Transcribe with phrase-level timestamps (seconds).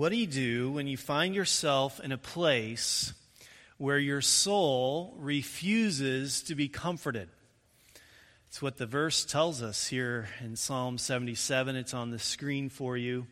[0.00, 3.12] What do you do when you find yourself in a place
[3.76, 7.28] where your soul refuses to be comforted?
[8.48, 11.76] It's what the verse tells us here in Psalm 77.
[11.76, 13.26] It's on the screen for you.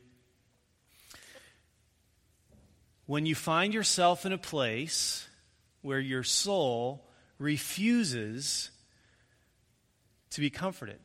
[3.07, 5.27] When you find yourself in a place
[5.81, 7.03] where your soul
[7.39, 8.71] refuses
[10.33, 11.01] to be comforted,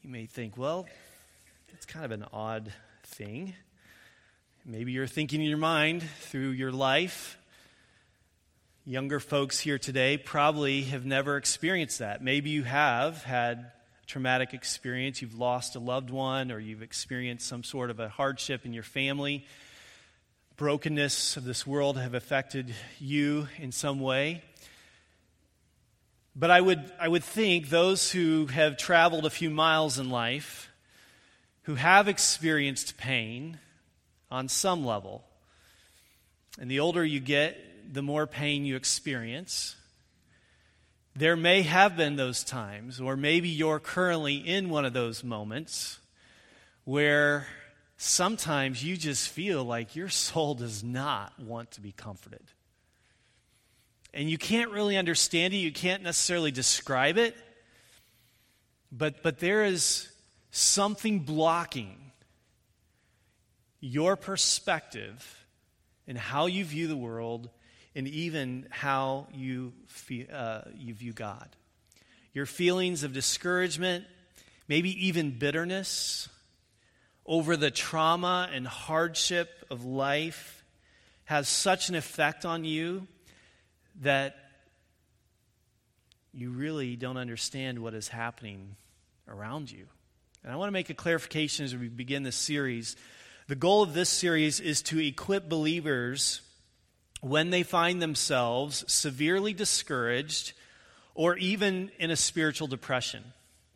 [0.00, 0.86] you may think, well,
[1.72, 2.72] it's kind of an odd
[3.04, 3.54] thing.
[4.64, 7.38] Maybe you're thinking in your mind through your life.
[8.84, 12.22] Younger folks here today probably have never experienced that.
[12.22, 15.20] Maybe you have had a traumatic experience.
[15.20, 18.82] You've lost a loved one, or you've experienced some sort of a hardship in your
[18.82, 19.46] family.
[20.56, 24.42] Brokenness of this world have affected you in some way.
[26.34, 30.67] But I would, I would think those who have traveled a few miles in life
[31.68, 33.58] who have experienced pain
[34.30, 35.22] on some level.
[36.58, 39.76] And the older you get, the more pain you experience.
[41.14, 45.98] There may have been those times, or maybe you're currently in one of those moments
[46.84, 47.46] where
[47.98, 52.44] sometimes you just feel like your soul does not want to be comforted.
[54.14, 57.36] And you can't really understand it, you can't necessarily describe it,
[58.90, 60.08] but, but there is
[60.50, 61.96] something blocking
[63.80, 65.46] your perspective
[66.06, 67.50] and how you view the world
[67.94, 71.48] and even how you, feel, uh, you view God.
[72.32, 74.04] Your feelings of discouragement,
[74.68, 76.28] maybe even bitterness
[77.26, 80.64] over the trauma and hardship of life
[81.24, 83.06] has such an effect on you
[84.00, 84.36] that
[86.32, 88.76] you really don't understand what is happening
[89.26, 89.86] around you.
[90.48, 92.96] And I want to make a clarification as we begin this series.
[93.48, 96.40] The goal of this series is to equip believers
[97.20, 100.54] when they find themselves severely discouraged
[101.14, 103.22] or even in a spiritual depression.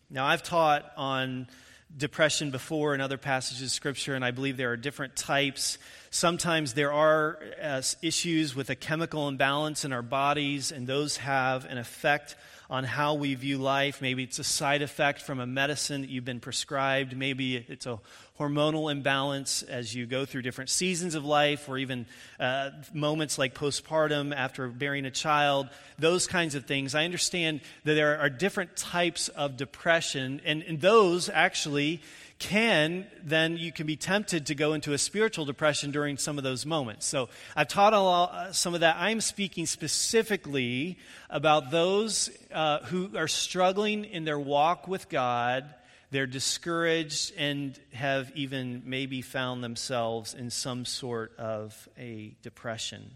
[0.08, 1.46] Now, I've taught on
[1.94, 5.76] depression before in other passages of Scripture, and I believe there are different types.
[6.10, 11.66] Sometimes there are uh, issues with a chemical imbalance in our bodies, and those have
[11.66, 12.34] an effect
[12.72, 14.00] on how we view life.
[14.00, 17.14] Maybe it's a side effect from a medicine that you've been prescribed.
[17.14, 18.00] Maybe it's a
[18.40, 22.06] hormonal imbalance as you go through different seasons of life, or even
[22.40, 25.68] uh, moments like postpartum after bearing a child,
[25.98, 26.94] those kinds of things.
[26.94, 32.00] I understand that there are different types of depression, and, and those actually
[32.42, 36.44] can, then you can be tempted to go into a spiritual depression during some of
[36.44, 37.06] those moments.
[37.06, 38.97] So I've taught a lot, uh, some of that.
[38.98, 40.98] I'm speaking specifically
[41.31, 45.72] about those uh, who are struggling in their walk with God.
[46.10, 53.12] They're discouraged and have even maybe found themselves in some sort of a depression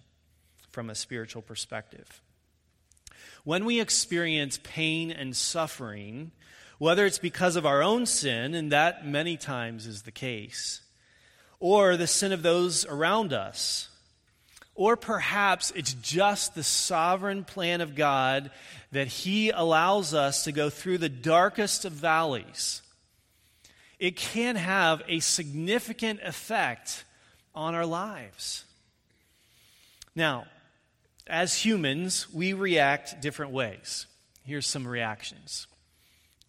[0.70, 2.22] from a spiritual perspective.
[3.42, 6.31] When we experience pain and suffering,
[6.78, 10.82] whether it's because of our own sin, and that many times is the case,
[11.59, 13.88] or the sin of those around us,
[14.75, 18.50] or perhaps it's just the sovereign plan of God
[18.92, 22.82] that He allows us to go through the darkest of valleys.
[23.98, 27.04] It can have a significant effect
[27.54, 28.65] on our lives.
[30.15, 30.47] Now,
[31.26, 34.06] as humans, we react different ways.
[34.44, 35.66] Here's some reactions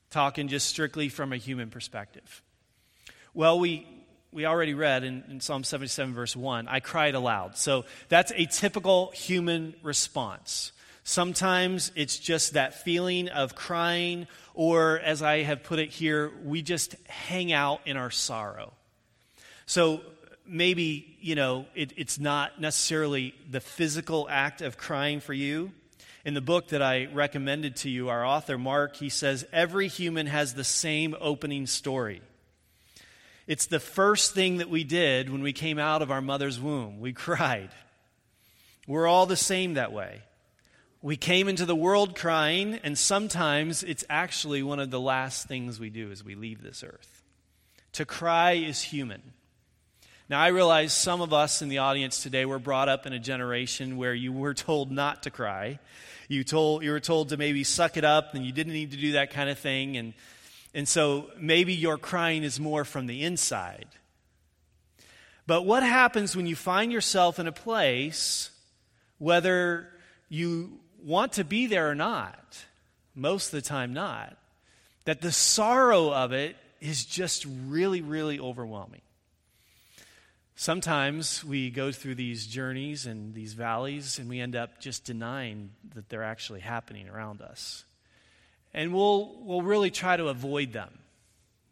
[0.09, 2.41] talking just strictly from a human perspective?
[3.33, 3.87] Well, we,
[4.31, 7.57] we already read in, in, Psalm 77, verse 1, I cried aloud.
[7.57, 10.71] So that's a typical human response.
[11.03, 16.61] Sometimes it's just that feeling of crying, or as I have put it here, we
[16.61, 18.73] just hang out in our sorrow.
[19.65, 20.01] So
[20.45, 25.71] maybe, you know, it, it's not necessarily the physical act of crying for you,
[26.25, 30.27] in the book that I recommended to you, our author, Mark, he says, Every human
[30.27, 32.21] has the same opening story.
[33.47, 36.99] It's the first thing that we did when we came out of our mother's womb.
[36.99, 37.69] We cried.
[38.87, 40.21] We're all the same that way.
[41.01, 45.79] We came into the world crying, and sometimes it's actually one of the last things
[45.79, 47.23] we do as we leave this earth.
[47.93, 49.21] To cry is human.
[50.29, 53.19] Now, I realize some of us in the audience today were brought up in a
[53.19, 55.79] generation where you were told not to cry.
[56.27, 58.97] You, told, you were told to maybe suck it up and you didn't need to
[58.97, 59.95] do that kind of thing.
[59.95, 60.13] And,
[60.73, 63.87] and so maybe your crying is more from the inside.
[65.45, 68.51] But what happens when you find yourself in a place,
[69.19, 69.87] whether
[70.27, 72.65] you want to be there or not,
[73.15, 74.37] most of the time not,
[75.05, 78.99] that the sorrow of it is just really, really overwhelming?
[80.59, 85.69] Sometimes we go through these journeys and these valleys and we end up just denying
[85.93, 87.85] that they're actually happening around us.
[88.73, 90.97] And we'll, we'll really try to avoid them.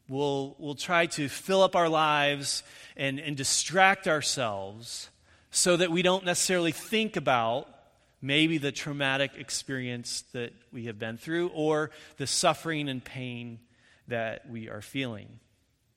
[0.07, 2.61] We'll, we'll try to fill up our lives
[2.95, 5.09] and, and distract ourselves
[5.49, 7.67] so that we don't necessarily think about
[8.21, 13.57] maybe the traumatic experience that we have been through or the suffering and pain
[14.07, 15.39] that we are feeling.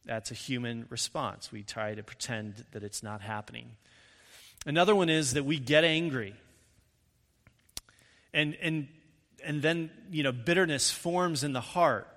[0.09, 1.53] That's a human response.
[1.53, 3.73] We try to pretend that it's not happening.
[4.65, 6.35] Another one is that we get angry.
[8.33, 8.89] And, and,
[9.45, 12.09] and then, you know, bitterness forms in the heart.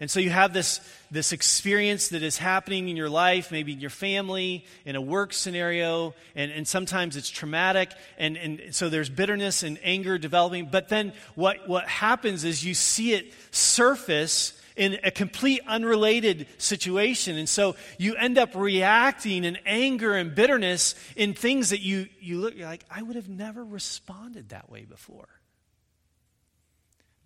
[0.00, 3.80] And so you have this, this experience that is happening in your life, maybe in
[3.80, 7.90] your family, in a work scenario, and, and sometimes it's traumatic.
[8.18, 10.68] And, and so there's bitterness and anger developing.
[10.70, 17.36] But then what, what happens is you see it surface in a complete unrelated situation.
[17.36, 22.40] And so you end up reacting in anger and bitterness in things that you, you
[22.40, 25.28] look you're like, I would have never responded that way before.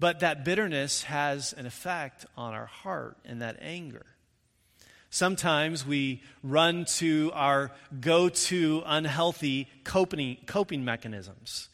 [0.00, 4.06] But that bitterness has an effect on our heart and that anger.
[5.10, 7.70] Sometimes we run to our
[8.00, 11.68] go to unhealthy coping, coping mechanisms.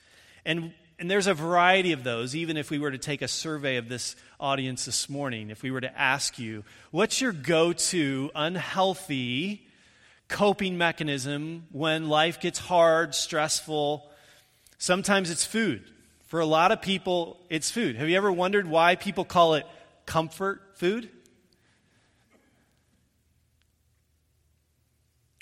[0.44, 3.76] And and there's a variety of those, even if we were to take a survey
[3.76, 8.30] of this audience this morning, if we were to ask you, what's your go to
[8.34, 9.64] unhealthy
[10.26, 14.10] coping mechanism when life gets hard, stressful?
[14.78, 15.84] Sometimes it's food.
[16.26, 17.94] For a lot of people, it's food.
[17.94, 19.66] Have you ever wondered why people call it
[20.04, 21.08] comfort food?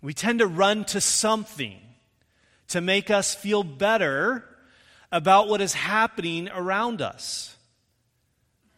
[0.02, 1.81] We tend to run to something
[2.69, 4.44] to make us feel better
[5.16, 7.56] about what is happening around us.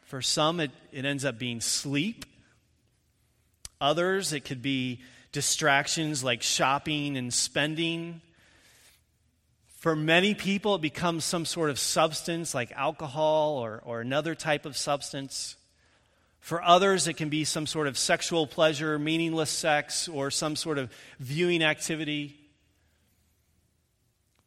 [0.02, 2.24] For some, it, it ends up being sleep.
[3.80, 5.00] Others, it could be
[5.32, 8.20] distractions like shopping and spending.
[9.78, 14.64] For many people, it becomes some sort of substance like alcohol or, or another type
[14.64, 15.56] of substance.
[16.38, 20.78] For others, it can be some sort of sexual pleasure, meaningless sex, or some sort
[20.78, 22.38] of viewing activity.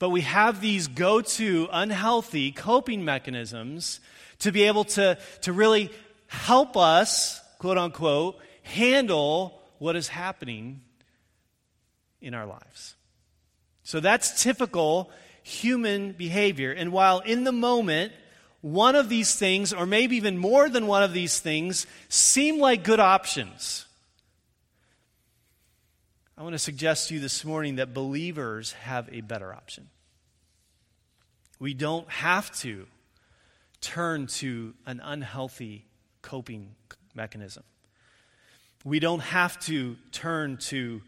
[0.02, 4.00] But we have these go to unhealthy coping mechanisms
[4.40, 5.92] to be able to, to really
[6.26, 10.82] help us, quote unquote, handle what is happening
[12.20, 12.96] in our lives.
[13.84, 15.12] So that's typical
[15.44, 16.72] human behavior.
[16.72, 18.12] And while in the moment,
[18.62, 22.84] one of these things, or maybe even more than one of these things, seem like
[22.84, 23.86] good options,
[26.42, 29.90] I want to suggest to you this morning that believers have a better option.
[31.60, 32.88] We don't have to
[33.80, 35.86] turn to an unhealthy
[36.24, 36.72] coping
[37.14, 37.62] mechanism.
[38.84, 41.04] We don't have to turn to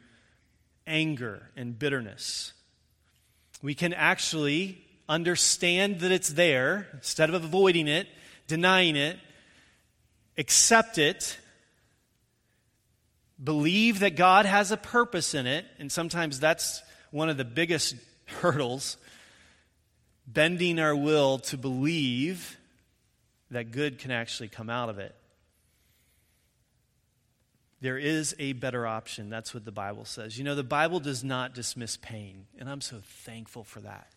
[0.86, 2.54] anger and bitterness.
[3.64, 8.08] We can actually understand that it's there instead of avoiding it,
[8.46, 9.18] denying it,
[10.38, 11.40] accept it,
[13.42, 16.82] believe that God has a purpose in it, and sometimes that's
[17.12, 17.96] one of the biggest
[18.26, 18.98] hurdles
[20.26, 22.58] bending our will to believe
[23.52, 25.16] that good can actually come out of it.
[27.82, 29.30] There is a better option.
[29.30, 30.38] That's what the Bible says.
[30.38, 34.08] You know, the Bible does not dismiss pain, and I'm so thankful for that.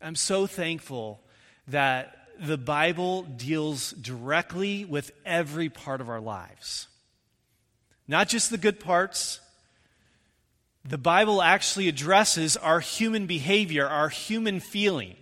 [0.00, 1.20] I'm so thankful
[1.68, 6.86] that the Bible deals directly with every part of our lives.
[8.10, 9.38] Not just the good parts,
[10.84, 15.14] the Bible actually addresses our human behavior, our human feeling.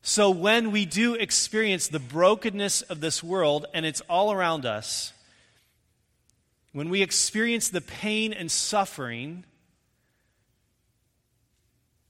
[0.00, 5.12] So when we do experience the brokenness of this world and it's all around us,
[6.72, 9.44] when we experience the pain and suffering,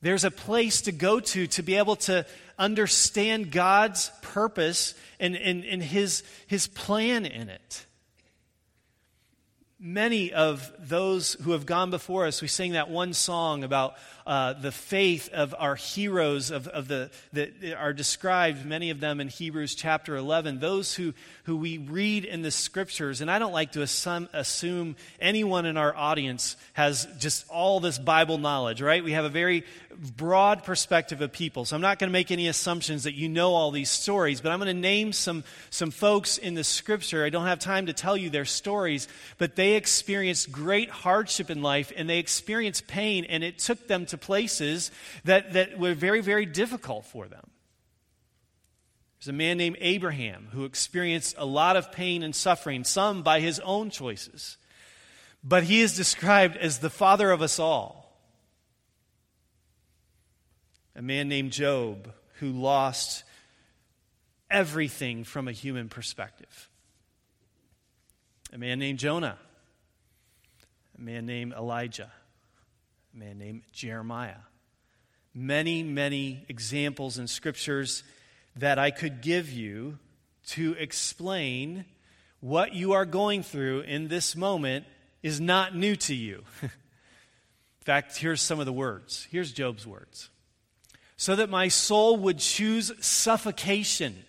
[0.01, 2.25] there's a place to go to to be able to
[2.57, 7.87] understand God's purpose and, and, and his, his plan in it
[9.81, 13.95] many of those who have gone before us, we sing that one song about
[14.27, 19.21] uh, the faith of our heroes of, of the, that are described, many of them
[19.21, 23.23] in Hebrews chapter 11, those who, who we read in the scriptures.
[23.23, 27.99] And I don't like to assume, assume anyone in our audience has just all this
[27.99, 29.03] Bible knowledge, right?
[29.03, 29.65] We have a very
[30.17, 31.65] broad perspective of people.
[31.65, 34.51] So I'm not going to make any assumptions that you know all these stories, but
[34.51, 37.25] I'm going to name some, some folks in the scripture.
[37.25, 41.61] I don't have time to tell you their stories, but they experienced great hardship in
[41.61, 44.91] life and they experienced pain, and it took them to places
[45.25, 47.51] that, that were very, very difficult for them.
[49.19, 53.41] There's a man named Abraham who experienced a lot of pain and suffering, some by
[53.41, 54.57] his own choices.
[55.43, 58.00] but he is described as the father of us all.
[60.97, 63.25] A man named Job who lost
[64.51, 66.69] everything from a human perspective.
[68.53, 69.39] A man named Jonah.
[70.99, 72.11] A man named Elijah.
[73.15, 74.43] A man named Jeremiah.
[75.33, 78.03] Many, many examples in scriptures
[78.57, 79.99] that I could give you
[80.49, 81.85] to explain
[82.41, 84.87] what you are going through in this moment
[85.23, 86.43] is not new to you.
[86.63, 86.71] in
[87.83, 89.29] fact, here's some of the words.
[89.31, 90.31] Here's Job's words.
[91.21, 94.25] So that my soul would choose suffocation,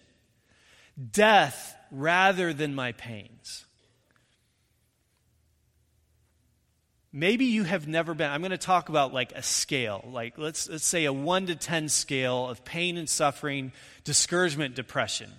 [1.14, 3.64] death, rather than my pains.
[7.14, 8.30] Maybe you have never been.
[8.30, 11.56] I'm going to talk about like a scale, like let's, let's say a 1 to
[11.56, 13.72] 10 scale of pain and suffering,
[14.04, 15.32] discouragement, depression.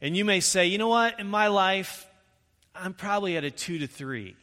[0.00, 2.04] And you may say, you know what, in my life,
[2.74, 4.34] I'm probably at a 2 to 3.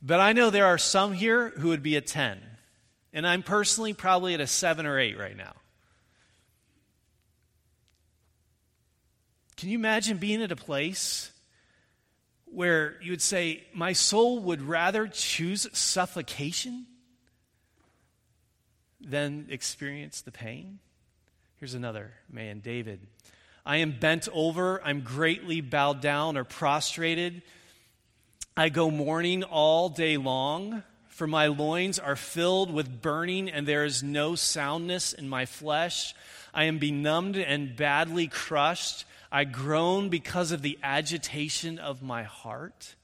[0.00, 2.40] But I know there are some here who would be a 10.
[3.12, 5.54] And I'm personally probably at a 7 or 8 right now.
[9.56, 11.30] Can you imagine being at a place
[12.46, 16.86] where you would say, My soul would rather choose suffocation
[19.00, 20.80] than experience the pain?
[21.56, 23.06] Here's another man, David.
[23.64, 27.42] I am bent over, I'm greatly bowed down or prostrated.
[28.56, 30.82] I go mourning all day long,
[31.22, 36.16] for my loins are filled with burning, and there is no soundness in my flesh.
[36.52, 39.04] I am benumbed and badly crushed.
[39.30, 42.96] I groan because of the agitation of my heart.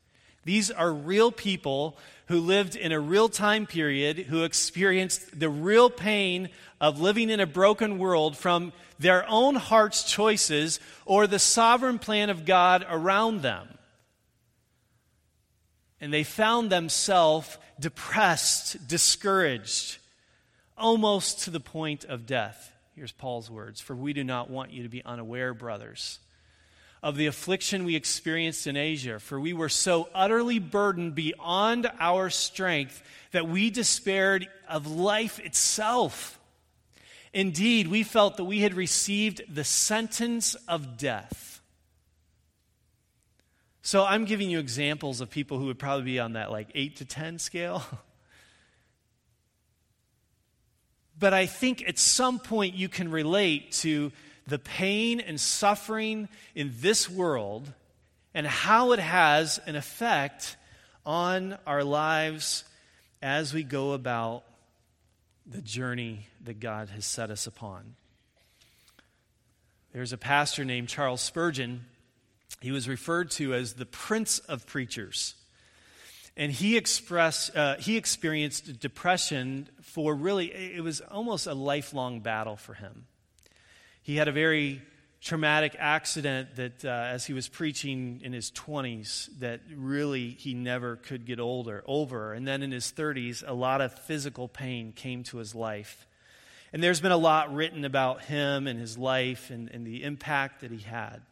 [0.45, 1.97] These are real people
[2.27, 6.49] who lived in a real time period, who experienced the real pain
[6.81, 12.31] of living in a broken world from their own heart's choices or the sovereign plan
[12.31, 13.69] of God around them.
[16.01, 19.99] And they found themselves depressed, discouraged,
[20.77, 22.73] almost to the point of death.
[22.95, 26.19] Here's Paul's words For we do not want you to be unaware, brothers,
[27.03, 32.29] of the affliction we experienced in Asia, for we were so utterly burdened beyond our
[32.31, 36.41] strength that we despaired of life itself.
[37.33, 41.48] Indeed, we felt that we had received the sentence of death.
[43.89, 46.97] So I'm giving you examples of people who would probably be on that like 8
[46.97, 47.83] to 10 scale.
[51.19, 54.13] But I think at some point you can relate to
[54.47, 57.73] the pain and suffering in this world
[58.35, 60.57] and how it has an effect
[61.05, 62.63] on our lives
[63.21, 64.45] as we go about
[65.45, 67.97] the journey that God has set us upon.
[69.93, 71.87] There's a pastor named Charles Spurgeon.
[72.61, 75.35] He was referred to as the Prince of Preachers.
[76.37, 82.57] And he expressed, uh, he experienced depression for really, it was almost a lifelong battle
[82.57, 83.07] for him.
[84.03, 84.81] He had a very
[85.21, 90.97] traumatic accident that, uh, as he was preaching in his 20s, that really he never
[90.97, 92.33] could get older, over.
[92.33, 96.07] And then in his 30s, a lot of physical pain came to his life.
[96.73, 100.61] And there's been a lot written about him and his life and, and the impact
[100.61, 101.23] that he had.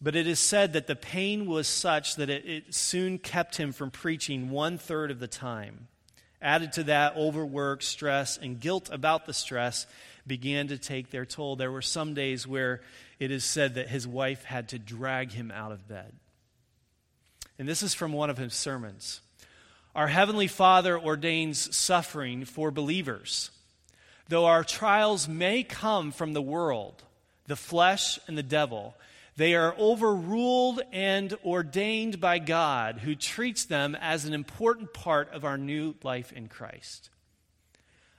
[0.00, 3.72] But it is said that the pain was such that it, it soon kept him
[3.72, 5.88] from preaching one third of the time.
[6.42, 9.86] Added to that, overwork, stress, and guilt about the stress
[10.26, 11.56] began to take their toll.
[11.56, 12.82] There were some days where
[13.18, 16.12] it is said that his wife had to drag him out of bed.
[17.58, 19.22] And this is from one of his sermons.
[19.94, 23.50] Our Heavenly Father ordains suffering for believers.
[24.28, 27.02] Though our trials may come from the world,
[27.46, 28.94] the flesh, and the devil,
[29.36, 35.44] they are overruled and ordained by God, who treats them as an important part of
[35.44, 37.10] our new life in Christ.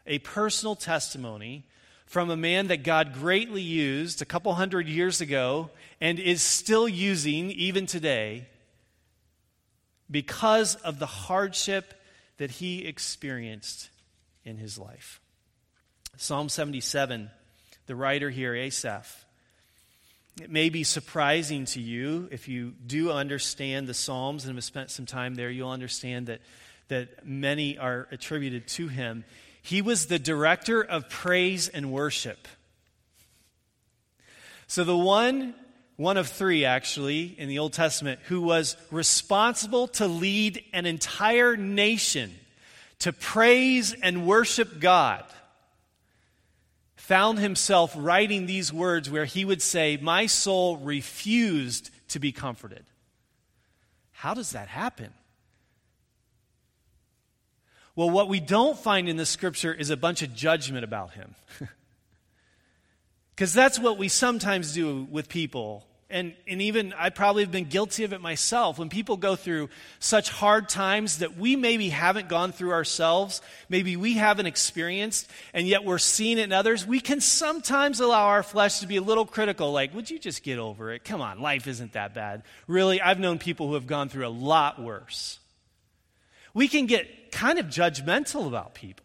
[0.05, 1.65] A personal testimony
[2.05, 6.87] from a man that God greatly used a couple hundred years ago and is still
[6.87, 8.45] using even today
[10.09, 11.93] because of the hardship
[12.37, 13.89] that he experienced
[14.45, 15.19] in his life.
[16.15, 17.29] Psalm 77,
[17.87, 19.25] the writer here, Asaph,
[20.41, 24.91] it may be surprising to you if you do understand the Psalms and have spent
[24.91, 26.41] some time there, you'll understand that,
[26.89, 29.25] that many are attributed to him.
[29.61, 32.47] He was the director of praise and worship.
[34.67, 35.55] So, the one,
[35.95, 41.57] one of three actually in the Old Testament, who was responsible to lead an entire
[41.57, 42.33] nation
[42.99, 45.23] to praise and worship God
[47.07, 52.85] found himself writing these words where he would say, My soul refused to be comforted.
[54.11, 55.13] How does that happen?
[57.95, 61.35] Well, what we don't find in the scripture is a bunch of judgment about him.
[63.37, 67.65] Because that's what we sometimes do with people and, and even I probably have been
[67.65, 68.79] guilty of it myself.
[68.79, 73.97] When people go through such hard times that we maybe haven't gone through ourselves, maybe
[73.97, 78.43] we haven't experienced, and yet we're seeing it in others, we can sometimes allow our
[78.43, 81.03] flesh to be a little critical, like, would you just get over it?
[81.03, 82.43] Come on, life isn't that bad.
[82.67, 85.39] Really, I've known people who have gone through a lot worse.
[86.53, 89.03] We can get kind of judgmental about people.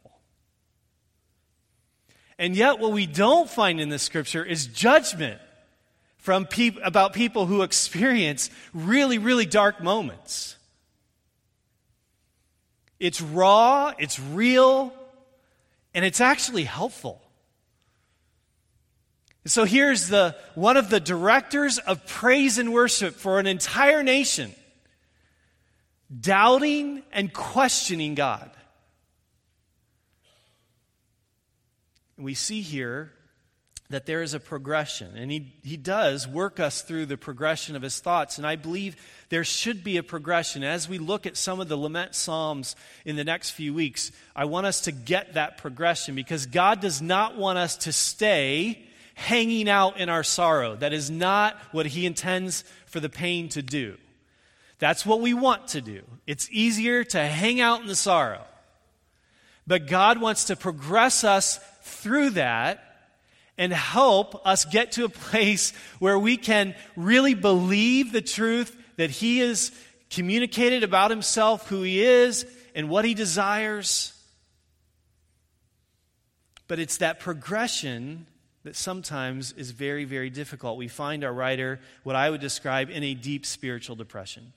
[2.39, 5.41] And yet, what we don't find in the scripture is judgment
[6.23, 10.55] from peop- about people who experience really, really dark moments.
[13.01, 14.95] It's raw, it's real,
[15.93, 17.21] and it's actually helpful.
[19.47, 24.55] So here's the one of the directors of praise and worship for an entire nation
[26.21, 28.49] doubting and questioning God.
[32.17, 33.11] We see here
[33.93, 35.15] that there is a progression.
[35.17, 38.39] And he, he does work us through the progression of his thoughts.
[38.39, 38.97] And I believe
[39.29, 40.65] there should be a progression.
[40.65, 44.47] As we look at some of the lament psalms in the next few weeks, I
[44.47, 48.83] want us to get that progression because God does not want us to stay
[49.15, 50.75] hanging out in our sorrow.
[50.75, 53.99] That is not what he intends for the pain to do.
[54.79, 56.03] That's what we want to do.
[56.27, 58.43] It's easier to hang out in the sorrow.
[59.67, 62.89] But God wants to progress us through that
[63.59, 69.11] and help us get to a place where we can really believe the truth that
[69.11, 69.73] He has
[70.11, 74.13] communicated about Himself, who He is, and what He desires.
[76.69, 78.27] But it's that progression
[78.65, 80.79] that sometimes is very, very difficult.
[80.79, 84.53] We find our writer, what I would describe, in a deep spiritual depression.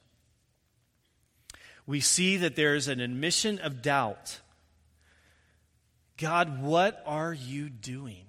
[1.87, 4.39] We see that there is an admission of doubt.
[6.17, 8.24] God, what are you doing?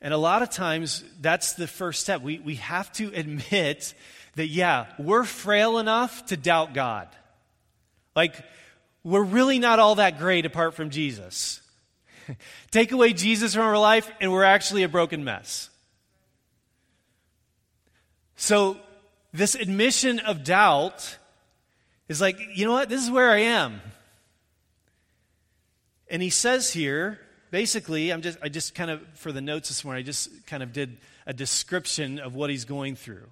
[0.00, 2.22] And a lot of times, that's the first step.
[2.22, 3.94] We, we have to admit
[4.36, 7.08] that, yeah, we're frail enough to doubt God.
[8.14, 8.36] Like,
[9.02, 11.60] we're really not all that great apart from Jesus.
[12.70, 15.70] Take away Jesus from our life, and we're actually a broken mess.
[18.36, 18.76] So,
[19.32, 21.18] this admission of doubt
[22.08, 22.88] is like, you know what?
[22.88, 23.80] This is where I am.
[26.08, 29.84] And he says here, basically, I'm just, I just kind of, for the notes this
[29.84, 33.26] morning, I just kind of did a description of what he's going through.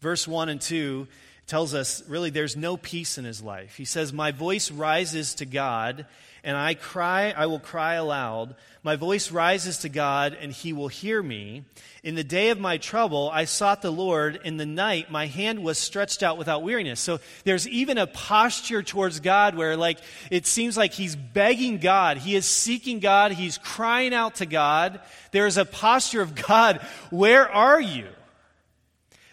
[0.00, 1.06] Verse 1 and 2
[1.46, 3.76] tells us really there's no peace in his life.
[3.76, 6.06] He says, My voice rises to God,
[6.42, 8.56] and I cry, I will cry aloud.
[8.82, 11.64] My voice rises to God, and he will hear me.
[12.04, 14.38] In the day of my trouble, I sought the Lord.
[14.44, 17.00] In the night, my hand was stretched out without weariness.
[17.00, 19.98] So there's even a posture towards God where, like,
[20.30, 22.18] it seems like he's begging God.
[22.18, 23.32] He is seeking God.
[23.32, 25.00] He's crying out to God.
[25.32, 26.80] There's a posture of God,
[27.10, 28.06] where are you?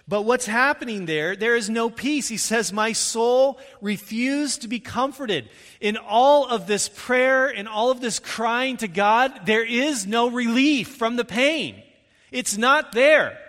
[0.07, 1.35] But what's happening there?
[1.35, 2.27] There is no peace.
[2.27, 5.49] He says, My soul refused to be comforted.
[5.79, 10.29] In all of this prayer, in all of this crying to God, there is no
[10.29, 11.81] relief from the pain.
[12.31, 13.39] It's not there.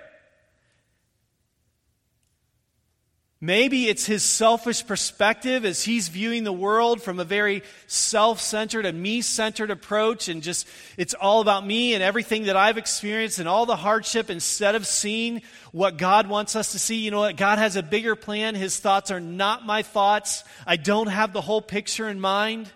[3.45, 8.87] Maybe it's his selfish perspective as he's viewing the world from a very self centered
[8.87, 13.39] and me centered approach, and just it's all about me and everything that I've experienced
[13.39, 16.95] and all the hardship instead of seeing what God wants us to see.
[17.05, 17.37] You know what?
[17.37, 18.55] God has a bigger plan.
[18.55, 20.43] His thoughts are not my thoughts.
[20.67, 22.73] I don't have the whole picture in mind.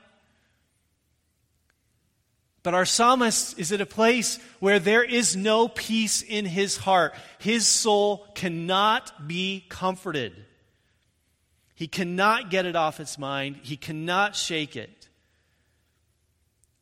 [2.62, 7.14] But our psalmist is at a place where there is no peace in his heart.
[7.38, 10.44] His soul cannot be comforted.
[11.78, 15.08] He cannot get it off its mind, he cannot shake it.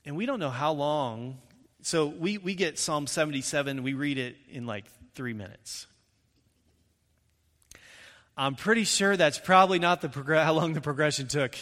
[0.07, 1.37] And we don't know how long.
[1.83, 5.87] So we, we get Psalm 77, we read it in like three minutes.
[8.39, 10.09] I'm pretty sure that's probably not the
[10.43, 11.55] how long the progression took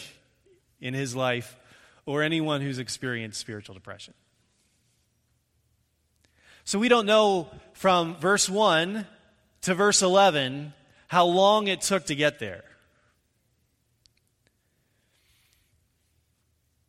[0.79, 1.57] in his life
[2.05, 4.13] or anyone who's experienced spiritual depression.
[6.63, 9.05] So we don't know from verse 1
[9.63, 10.73] to verse 11
[11.09, 12.63] how long it took to get there.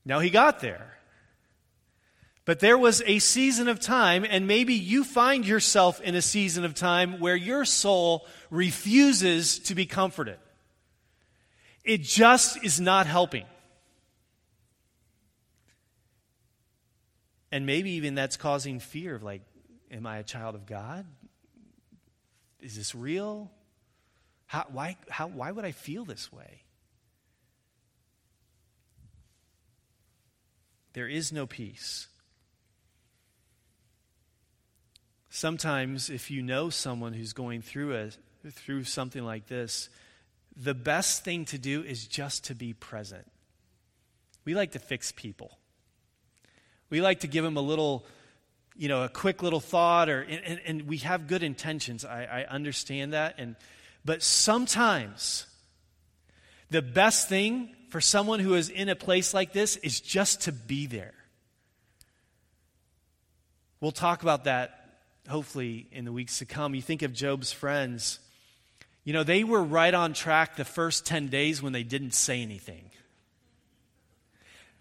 [0.06, 0.96] Now he got there.
[2.44, 6.64] But there was a season of time, and maybe you find yourself in a season
[6.64, 10.38] of time where your soul refuses to be comforted.
[11.82, 13.46] It just is not helping.
[17.50, 19.42] And maybe even that's causing fear of like,
[19.90, 21.04] am I a child of God?
[22.60, 23.50] Is this real?
[24.46, 26.62] How, why, how, why would I feel this way?
[30.96, 32.06] There is no peace.
[35.28, 39.90] Sometimes, if you know someone who's going through, a, through something like this,
[40.56, 43.30] the best thing to do is just to be present.
[44.46, 45.58] We like to fix people.
[46.88, 48.06] We like to give them a little,
[48.74, 52.06] you know, a quick little thought, or and, and we have good intentions.
[52.06, 53.54] I, I understand that, and
[54.02, 55.44] but sometimes
[56.70, 60.52] the best thing for someone who is in a place like this is just to
[60.52, 61.14] be there.
[63.80, 66.74] We'll talk about that hopefully in the weeks to come.
[66.74, 68.18] You think of Job's friends,
[69.04, 72.42] you know, they were right on track the first 10 days when they didn't say
[72.42, 72.90] anything.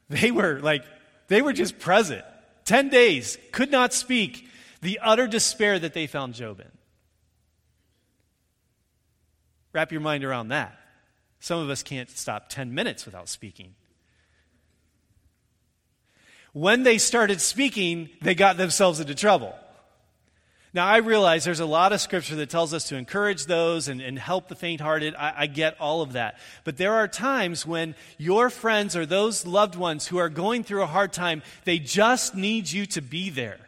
[0.09, 0.83] They were like,
[1.29, 2.25] they were just present.
[2.65, 4.45] 10 days, could not speak.
[4.81, 6.71] The utter despair that they found Job in.
[9.71, 10.77] Wrap your mind around that.
[11.39, 13.75] Some of us can't stop 10 minutes without speaking.
[16.53, 19.53] When they started speaking, they got themselves into trouble.
[20.75, 24.01] Now, I realize there's a lot of scripture that tells us to encourage those and,
[24.01, 25.15] and help the faint hearted.
[25.15, 26.37] I, I get all of that.
[26.65, 30.83] But there are times when your friends or those loved ones who are going through
[30.83, 33.64] a hard time, they just need you to be there.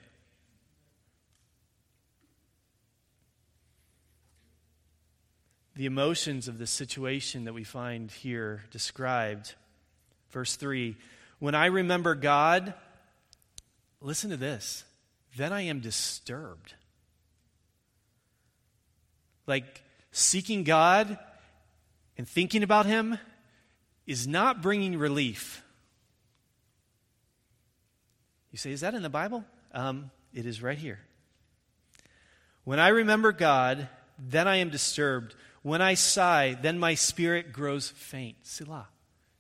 [5.77, 9.53] The emotions of the situation that we find here described.
[10.31, 10.97] Verse 3
[11.37, 12.73] When I remember God,
[14.01, 14.83] listen to this,
[15.37, 16.73] then I am disturbed.
[19.45, 21.19] Like seeking God
[22.17, 23.19] and thinking about Him
[24.07, 25.61] is not bringing relief.
[28.51, 29.45] You say, is that in the Bible?
[29.71, 30.99] Um, it is right here.
[32.63, 33.87] When I remember God,
[34.17, 35.35] then I am disturbed.
[35.67, 38.37] When I sigh, then my spirit grows faint.
[38.43, 38.87] Selah.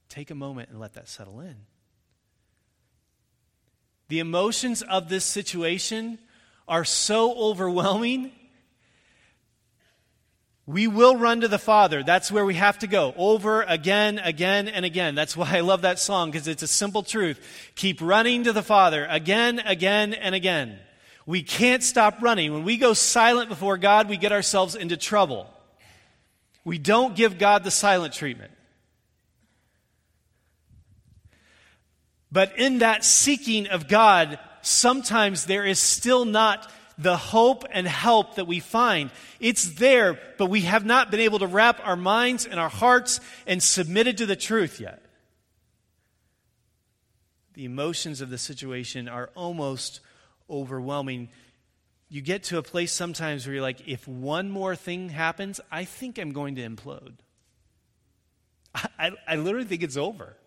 [0.09, 1.55] Take a moment and let that settle in.
[4.09, 6.19] The emotions of this situation
[6.67, 8.33] are so overwhelming.
[10.65, 12.03] We will run to the Father.
[12.03, 13.13] That's where we have to go.
[13.15, 15.15] Over, again, again, and again.
[15.15, 17.39] That's why I love that song, because it's a simple truth.
[17.75, 20.77] Keep running to the Father again, again, and again.
[21.25, 22.51] We can't stop running.
[22.51, 25.53] When we go silent before God, we get ourselves into trouble.
[26.67, 28.51] We don't give God the silent treatment.
[32.29, 38.35] But in that seeking of God, sometimes there is still not the hope and help
[38.35, 39.11] that we find.
[39.39, 43.21] It's there, but we have not been able to wrap our minds and our hearts
[43.45, 45.01] and submitted to the truth yet.
[47.53, 50.01] The emotions of the situation are almost
[50.49, 51.29] overwhelming
[52.09, 55.83] you get to a place sometimes where you're like, if one more thing happens, I
[55.83, 57.15] think I'm going to implode.
[58.73, 60.37] I, I, I literally think it's over.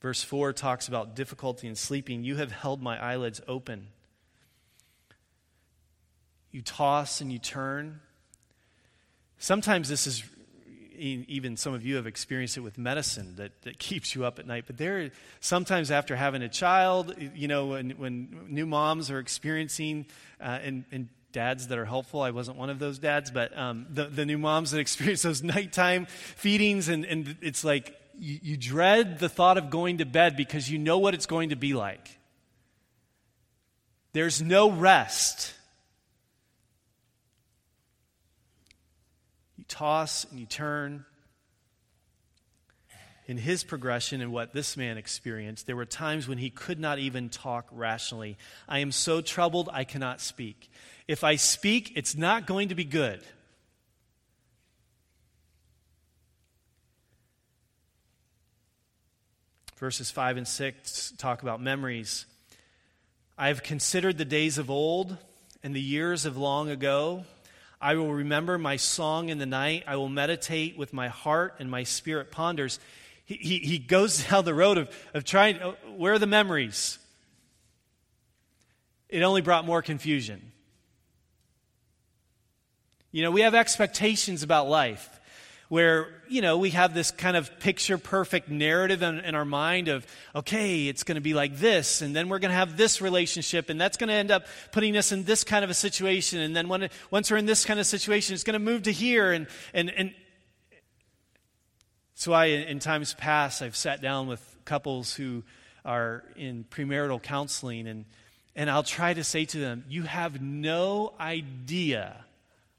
[0.00, 2.24] Verse 4 talks about difficulty in sleeping.
[2.24, 3.88] You have held my eyelids open.
[6.50, 8.00] You toss and you turn.
[9.38, 10.22] Sometimes this is
[11.02, 14.46] even some of you have experienced it with medicine that, that keeps you up at
[14.46, 14.64] night.
[14.66, 15.10] But there,
[15.40, 20.06] sometimes after having a child, you know, when, when new moms are experiencing,
[20.40, 22.20] uh, and, and dads that are helpful.
[22.20, 25.42] I wasn't one of those dads, but um, the, the new moms that experience those
[25.42, 30.36] nighttime feedings, and, and it's like you, you dread the thought of going to bed
[30.36, 32.18] because you know what it's going to be like.
[34.12, 35.54] There's no rest.
[39.72, 41.04] Toss and you turn.
[43.26, 46.98] In his progression and what this man experienced, there were times when he could not
[46.98, 48.36] even talk rationally.
[48.68, 50.70] I am so troubled, I cannot speak.
[51.08, 53.22] If I speak, it's not going to be good.
[59.78, 62.26] Verses 5 and 6 talk about memories.
[63.38, 65.16] I have considered the days of old
[65.62, 67.24] and the years of long ago.
[67.82, 69.82] I will remember my song in the night.
[69.88, 72.78] I will meditate with my heart and my spirit ponders.
[73.24, 76.98] He, he, he goes down the road of, of trying, uh, where are the memories?
[79.08, 80.52] It only brought more confusion.
[83.10, 85.20] You know, we have expectations about life
[85.72, 89.88] where, you know, we have this kind of picture perfect narrative in, in, our mind
[89.88, 93.00] of, okay, it's going to be like this, and then we're going to have this
[93.00, 96.40] relationship, and that's going to end up putting us in this kind of a situation.
[96.40, 98.92] And then when once we're in this kind of situation, it's going to move to
[98.92, 99.32] here.
[99.32, 100.14] And, and, and
[102.14, 105.42] that's why in, in times past, I've sat down with couples who
[105.86, 108.04] are in premarital counseling and
[108.54, 112.26] And I'll try to say to them, You have no idea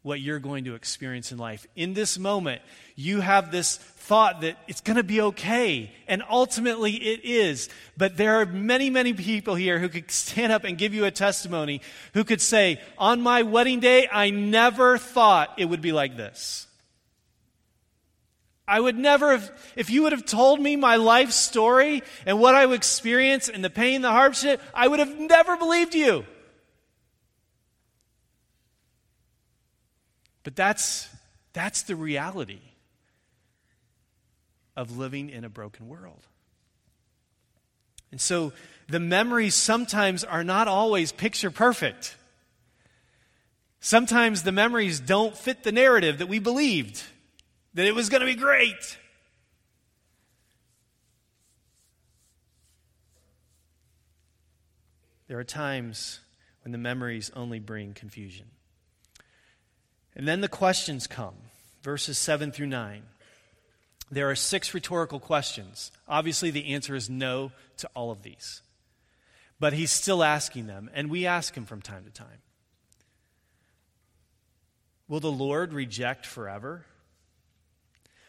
[0.03, 1.65] what you're going to experience in life.
[1.75, 2.61] In this moment,
[2.95, 7.69] you have this thought that it's going to be okay, and ultimately it is.
[7.97, 11.11] But there are many, many people here who could stand up and give you a
[11.11, 11.81] testimony
[12.13, 16.67] who could say, On my wedding day, I never thought it would be like this.
[18.67, 22.55] I would never have, if you would have told me my life story and what
[22.55, 26.25] I would experience and the pain, the hardship, I would have never believed you.
[30.43, 31.07] But that's,
[31.53, 32.61] that's the reality
[34.75, 36.27] of living in a broken world.
[38.11, 38.53] And so
[38.87, 42.15] the memories sometimes are not always picture perfect.
[43.79, 47.01] Sometimes the memories don't fit the narrative that we believed,
[47.73, 48.97] that it was going to be great.
[55.27, 56.19] There are times
[56.63, 58.45] when the memories only bring confusion.
[60.15, 61.35] And then the questions come,
[61.81, 63.03] verses 7 through 9.
[64.11, 65.91] There are six rhetorical questions.
[66.07, 68.61] Obviously, the answer is no to all of these.
[69.59, 72.41] But he's still asking them, and we ask him from time to time.
[75.07, 76.85] Will the Lord reject forever?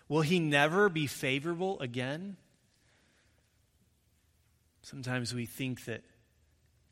[0.08, 2.36] Will he never be favorable again?
[4.82, 6.02] Sometimes we think that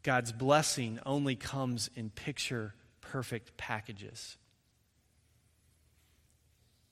[0.02, 4.36] God's blessing only comes in picture perfect packages.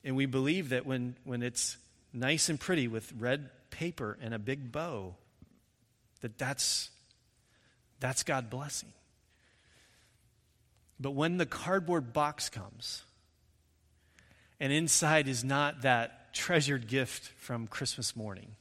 [0.04, 1.76] And we believe that when, when it's
[2.12, 5.14] nice and pretty with red paper and a big bow,
[6.20, 6.90] that that's,
[7.98, 8.92] that's God blessing.
[10.98, 13.02] But when the cardboard box comes,
[14.58, 18.56] and inside is not that treasured gift from Christmas morning,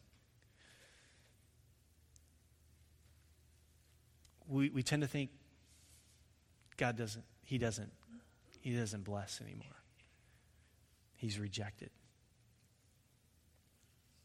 [4.47, 5.30] we, we tend to think
[6.78, 7.91] God doesn't, He doesn't,
[8.62, 9.79] He doesn't bless anymore
[11.19, 11.89] he's rejected.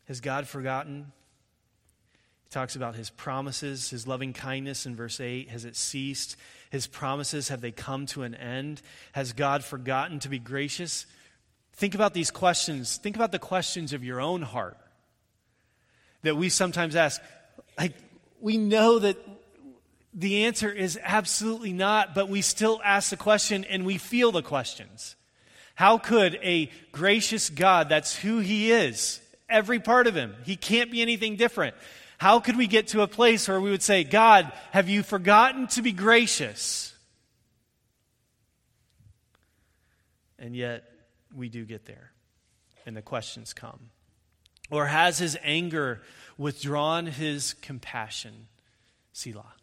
[0.07, 1.12] Has God forgotten?
[2.44, 5.50] He talks about his promises, his loving kindness in verse 8.
[5.50, 6.37] Has it ceased?
[6.70, 8.80] His promises, have they come to an end?
[9.12, 11.07] Has God forgotten to be gracious?
[11.72, 12.96] Think about these questions.
[12.96, 14.78] Think about the questions of your own heart
[16.22, 17.20] that we sometimes ask.
[17.76, 17.94] Like,
[18.40, 19.16] we know that
[20.12, 24.42] the answer is absolutely not, but we still ask the question and we feel the
[24.42, 25.16] questions.
[25.74, 30.90] How could a gracious God, that's who He is, every part of Him, He can't
[30.90, 31.74] be anything different.
[32.18, 35.66] How could we get to a place where we would say, God, have you forgotten
[35.68, 36.94] to be gracious?
[40.38, 40.84] And yet,
[41.34, 42.12] we do get there,
[42.87, 43.90] and the questions come.
[44.70, 46.02] Or has his anger
[46.38, 48.46] withdrawn his compassion?
[49.12, 49.54] Selah.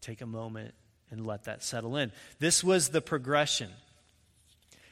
[0.00, 0.74] Take a moment
[1.10, 2.12] and let that settle in.
[2.38, 3.70] This was the progression.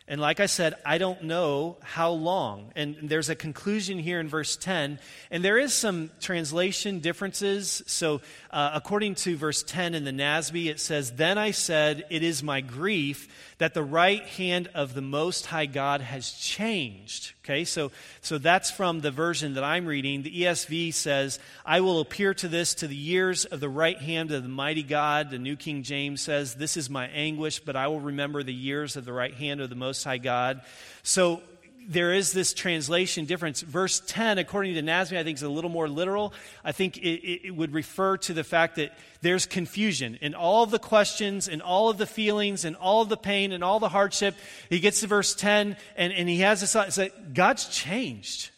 [0.08, 2.70] And like I said, I don't know how long.
[2.76, 5.00] And there's a conclusion here in verse 10.
[5.32, 7.82] And there is some translation differences.
[7.86, 8.20] So,
[8.52, 12.44] uh, according to verse 10 in the NASB, it says, Then I said, It is
[12.44, 17.32] my grief that the right hand of the Most High God has changed.
[17.42, 17.90] Okay, so,
[18.20, 20.22] so that's from the version that I'm reading.
[20.22, 24.32] The ESV says, I will appear to this to the years of the right hand
[24.32, 25.30] of the mighty God.
[25.30, 28.96] The New King James says, This is my anguish, but I will remember the years
[28.96, 30.62] of the right hand of the Most High God.
[31.02, 31.42] So
[31.88, 33.60] there is this translation difference.
[33.62, 36.32] Verse 10, according to NASB, I think is a little more literal.
[36.64, 40.70] I think it, it, would refer to the fact that there's confusion in all of
[40.70, 43.88] the questions and all of the feelings and all of the pain and all the
[43.88, 44.34] hardship.
[44.68, 48.50] He gets to verse 10 and, and he has this thought, it's like, God's changed.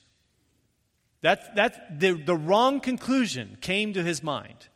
[1.20, 4.68] That, that, the, the wrong conclusion came to his mind.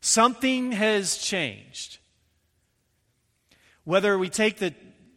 [0.00, 1.98] Something has changed.
[3.84, 4.74] Whether we take the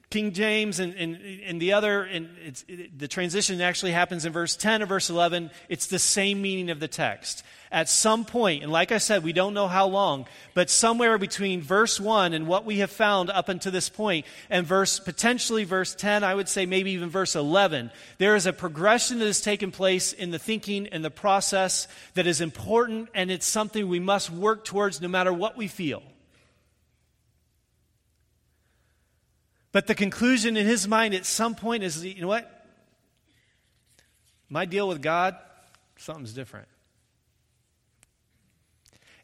[0.09, 4.55] King James and, and, and the other, and it, the transition actually happens in verse
[4.55, 5.51] 10 or verse 11.
[5.67, 7.43] It's the same meaning of the text.
[7.73, 11.61] At some point, and like I said, we don't know how long, but somewhere between
[11.61, 15.93] verse 1 and what we have found up until this point, and verse, potentially verse
[15.93, 19.71] 10, I would say maybe even verse 11, there is a progression that has taken
[19.71, 24.31] place in the thinking and the process that is important, and it's something we must
[24.31, 26.01] work towards no matter what we feel.
[29.77, 32.65] But the conclusion in his mind at some point is you know what?
[34.49, 35.37] My deal with God,
[35.97, 36.67] something's different.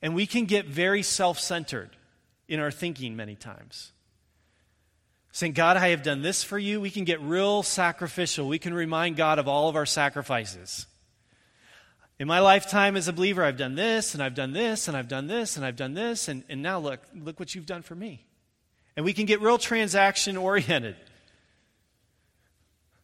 [0.03, 1.89] And we can get very self centered
[2.47, 3.93] in our thinking many times.
[5.31, 6.79] Saying, God, I have done this for you.
[6.79, 8.47] We can get real sacrificial.
[8.47, 10.85] We can remind God of all of our sacrifices.
[12.19, 15.07] In my lifetime as a believer, I've done this, and I've done this, and I've
[15.07, 17.95] done this, and I've done this, and, and now look, look what you've done for
[17.95, 18.27] me.
[18.95, 20.95] And we can get real transaction oriented.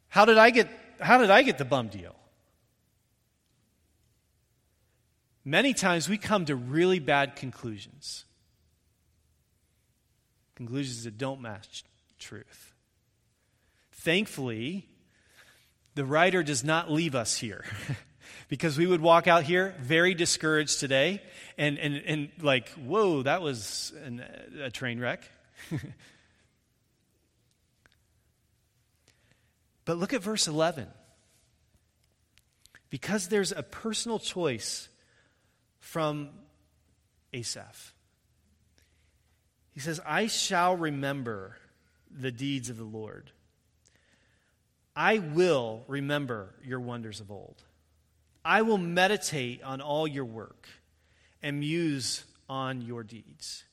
[0.09, 2.15] How did I get how did I get the bum deal?
[5.45, 8.25] Many times we come to really bad conclusions.
[10.55, 11.83] Conclusions that don't match
[12.19, 12.75] truth.
[13.93, 14.87] Thankfully,
[15.95, 17.63] the writer does not leave us here.
[18.49, 21.21] because we would walk out here very discouraged today
[21.57, 24.23] and, and, and like, whoa, that was an,
[24.61, 25.23] a train wreck.
[29.85, 30.87] but look at verse 11.
[32.89, 34.89] Because there's a personal choice
[35.79, 36.29] from
[37.33, 37.93] Asaph.
[39.71, 41.55] He says, I shall remember
[42.11, 43.31] the deeds of the Lord.
[44.95, 47.63] I will remember your wonders of old.
[48.43, 50.67] I will meditate on all your work
[51.41, 53.63] and muse on your deeds.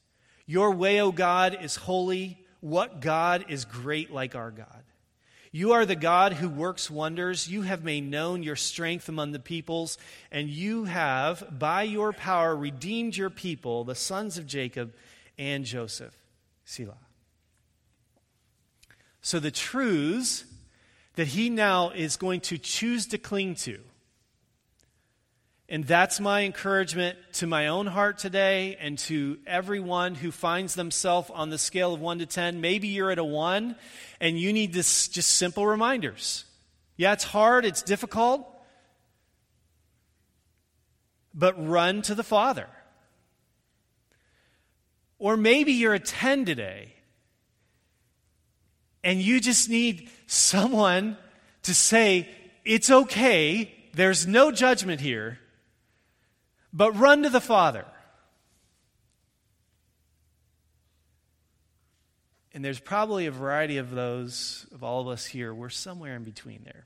[0.46, 2.38] Your way, O God, is holy.
[2.60, 4.82] What God is great like our God?
[5.52, 7.48] You are the God who works wonders.
[7.48, 9.96] You have made known your strength among the peoples,
[10.30, 14.94] and you have, by your power, redeemed your people, the sons of Jacob
[15.38, 16.14] and Joseph.
[16.64, 16.98] Selah.
[19.22, 20.44] So the truths
[21.14, 23.80] that he now is going to choose to cling to
[25.68, 31.28] and that's my encouragement to my own heart today and to everyone who finds themselves
[31.34, 32.60] on the scale of 1 to 10.
[32.60, 33.74] Maybe you're at a 1
[34.20, 36.44] and you need this just simple reminders.
[36.96, 38.48] Yeah, it's hard, it's difficult,
[41.34, 42.68] but run to the Father.
[45.18, 46.92] Or maybe you're a 10 today
[49.02, 51.16] and you just need someone
[51.62, 52.28] to say,
[52.64, 55.40] it's okay, there's no judgment here
[56.76, 57.86] but run to the Father.
[62.52, 65.54] And there's probably a variety of those, of all of us here.
[65.54, 66.84] We're somewhere in between there.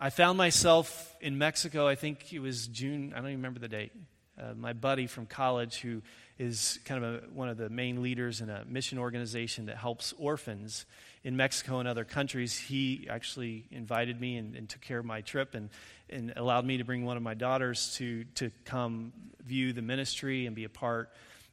[0.00, 3.68] I found myself in Mexico, I think it was June, I don't even remember the
[3.68, 3.92] date.
[4.36, 6.02] Uh, my buddy from college, who
[6.42, 10.12] is kind of a, one of the main leaders in a mission organization that helps
[10.18, 10.86] orphans
[11.22, 15.20] in Mexico and other countries, he actually invited me and, and, took care of my
[15.20, 15.70] trip and,
[16.10, 19.12] and allowed me to bring one of my daughters to, to come
[19.46, 21.10] view the ministry and be a part.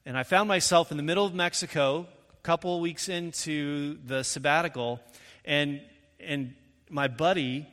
[0.08, 4.24] And I found myself in the middle of Mexico, a couple of weeks into the
[4.24, 5.00] sabbatical,
[5.46, 5.82] and,
[6.20, 6.56] and
[6.90, 7.68] my buddy,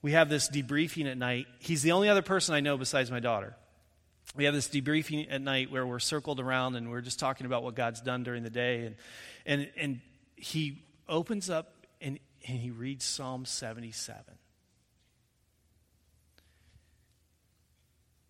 [0.00, 1.46] we have this debriefing at night.
[1.58, 3.56] He's the only other person I know besides my daughter.
[4.34, 7.62] We have this debriefing at night where we're circled around and we're just talking about
[7.62, 8.86] what God's done during the day.
[8.86, 8.96] And,
[9.44, 10.00] and, and
[10.36, 12.18] he opens up and,
[12.48, 14.22] and he reads Psalm 77.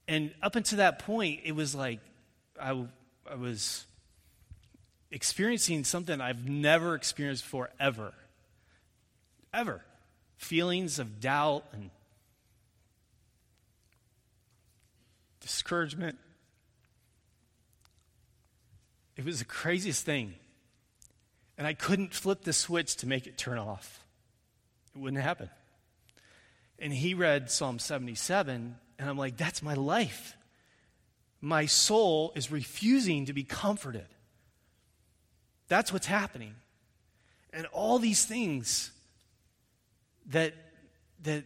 [0.09, 2.01] And up until that point, it was like
[2.61, 2.87] I,
[3.31, 3.87] I was
[5.11, 8.13] experiencing something I've never experienced before, ever.
[9.55, 9.83] Ever.
[10.37, 11.91] Feelings of doubt and
[15.43, 16.19] discouragement.
[19.17, 20.35] It was the craziest thing.
[21.59, 24.05] And I couldn't flip the switch to make it turn off.
[24.95, 25.51] It wouldn't happen.
[26.79, 30.37] And he read Psalm 77, and I'm like, that's my life.
[31.41, 34.07] My soul is refusing to be comforted.
[35.69, 36.55] That's what's happening.
[37.53, 38.91] And all these things
[40.27, 40.55] that,
[41.23, 41.45] that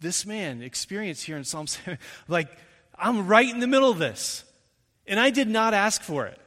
[0.00, 1.98] this man experienced here in Psalm 7,
[2.28, 2.48] like,
[2.98, 4.44] I'm right in the middle of this.
[5.06, 6.38] And I did not ask for it.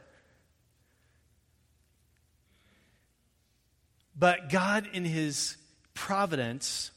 [4.18, 5.56] But God, in His
[5.94, 6.92] providence,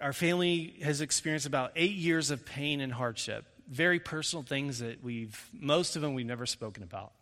[0.00, 3.44] our family has experienced about eight years of pain and hardship.
[3.68, 7.12] Very personal things that we've, most of them we've never spoken about.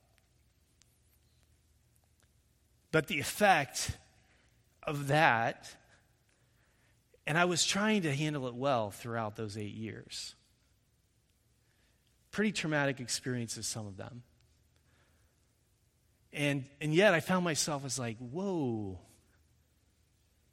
[2.92, 3.90] But the effect
[4.84, 5.68] of that,
[7.26, 10.34] and I was trying to handle it well throughout those eight years.
[12.30, 14.22] Pretty traumatic experiences, some of them.
[16.32, 18.98] And, and yet I found myself as like, whoa.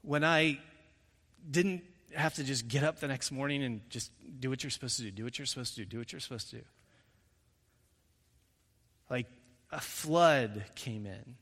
[0.02, 0.60] When I
[1.50, 1.84] didn't
[2.16, 5.04] have to just get up the next morning and just do what you're supposed to
[5.04, 6.64] do, do what you're supposed to do, do what you're supposed to do.
[9.10, 9.28] Like
[9.72, 11.36] a flood came in.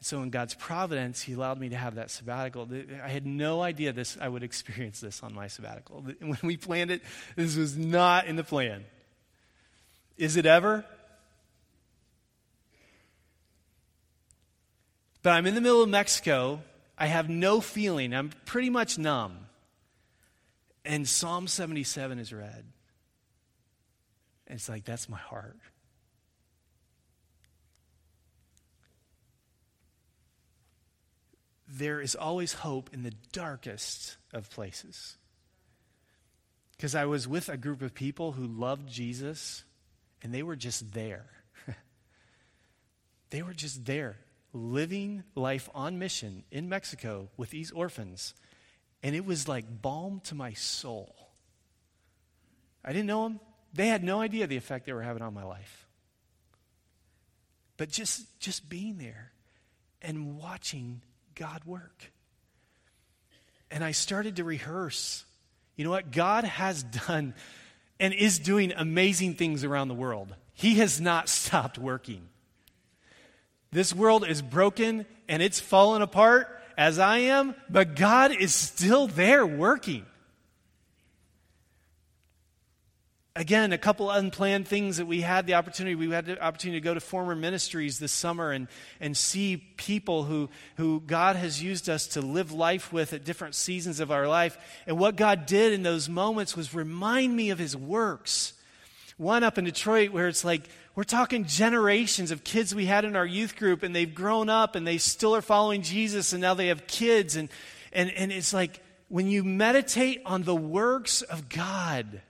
[0.00, 2.66] And so in God's providence, He allowed me to have that sabbatical.
[3.04, 6.02] I had no idea this I would experience this on my sabbatical.
[6.20, 7.02] When we planned it,
[7.36, 8.84] this was not in the plan.
[10.16, 10.86] Is it ever?
[15.22, 16.62] But I'm in the middle of Mexico.
[16.96, 18.14] I have no feeling.
[18.14, 19.46] I'm pretty much numb.
[20.82, 22.64] And Psalm 77 is read.
[24.46, 25.58] And it's like, that's my heart.
[31.72, 35.16] There is always hope in the darkest of places.
[36.76, 39.64] Because I was with a group of people who loved Jesus,
[40.22, 41.26] and they were just there.
[43.30, 44.16] they were just there,
[44.52, 48.34] living life on mission in Mexico with these orphans.
[49.02, 51.14] And it was like balm to my soul.
[52.84, 53.40] I didn't know them.
[53.72, 55.86] They had no idea the effect they were having on my life.
[57.76, 59.32] But just, just being there
[60.02, 61.02] and watching
[61.34, 62.12] God work.
[63.70, 65.24] And I started to rehearse.
[65.76, 66.10] You know what?
[66.10, 67.34] God has done
[67.98, 70.34] and is doing amazing things around the world.
[70.54, 72.28] He has not stopped working.
[73.72, 79.06] This world is broken and it's fallen apart as I am, but God is still
[79.06, 80.06] there working.
[83.40, 85.94] Again, a couple unplanned things that we had the opportunity.
[85.94, 88.68] We had the opportunity to go to former ministries this summer and,
[89.00, 93.54] and see people who, who God has used us to live life with at different
[93.54, 94.58] seasons of our life.
[94.86, 98.52] And what God did in those moments was remind me of his works.
[99.16, 103.16] One up in Detroit where it's like we're talking generations of kids we had in
[103.16, 106.52] our youth group, and they've grown up and they still are following Jesus, and now
[106.52, 107.36] they have kids.
[107.36, 107.48] And,
[107.90, 112.20] and, and it's like when you meditate on the works of God,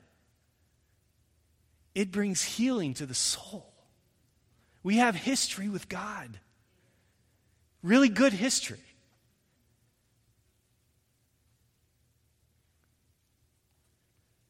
[1.94, 3.72] it brings healing to the soul.
[4.82, 6.38] We have history with God,
[7.82, 8.78] really good history.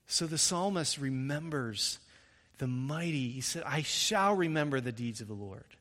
[0.07, 1.99] So the psalmist remembers
[2.59, 3.30] the mighty.
[3.30, 5.76] He said, I shall remember the deeds of the Lord,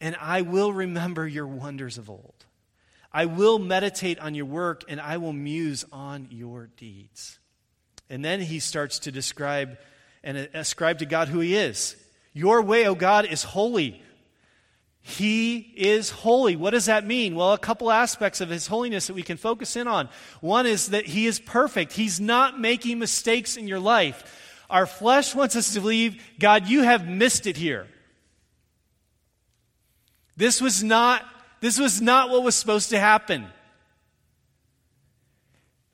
[0.00, 2.44] and I will remember your wonders of old.
[3.12, 7.38] I will meditate on your work, and I will muse on your deeds.
[8.10, 9.78] And then he starts to describe
[10.24, 11.94] and ascribe to God who he is.
[12.32, 14.02] Your way, O God, is holy.
[15.02, 16.56] He is holy.
[16.56, 17.36] What does that mean?
[17.36, 20.08] Well, a couple aspects of his holiness that we can focus in on.
[20.40, 21.92] One is that he is perfect.
[21.92, 24.64] He's not making mistakes in your life.
[24.70, 27.86] Our flesh wants us to believe, God, you have missed it here.
[30.36, 31.22] This was not,
[31.60, 33.46] this was not what was supposed to happen.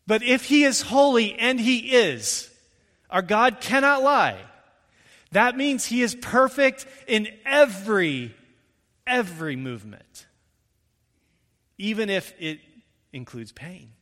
[0.07, 2.50] But if he is holy, and he is,
[3.11, 4.39] our God cannot lie.
[5.33, 8.35] That means he is perfect in every,
[9.07, 10.27] every movement,
[11.79, 12.61] even if it
[13.13, 13.93] includes pain.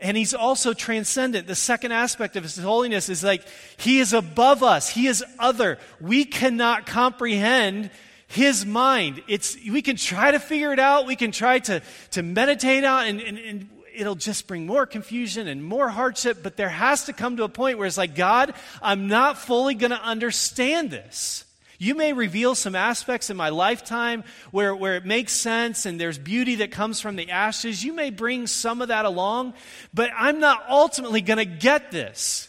[0.00, 1.46] And he's also transcendent.
[1.46, 3.42] The second aspect of his holiness is like
[3.78, 5.78] he is above us, he is other.
[6.00, 7.90] We cannot comprehend
[8.28, 9.22] his mind.
[9.26, 13.06] It's, we can try to figure it out, we can try to, to meditate out,
[13.06, 16.38] and, and, and it'll just bring more confusion and more hardship.
[16.42, 19.74] But there has to come to a point where it's like, God, I'm not fully
[19.74, 21.44] going to understand this.
[21.80, 26.18] You may reveal some aspects in my lifetime where, where it makes sense and there's
[26.18, 27.84] beauty that comes from the ashes.
[27.84, 29.54] You may bring some of that along,
[29.94, 32.48] but I'm not ultimately going to get this